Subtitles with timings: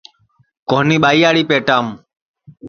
[0.69, 1.85] کونیھ ٻائیاڑی پیٹام